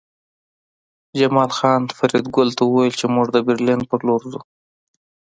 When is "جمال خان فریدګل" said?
1.19-2.49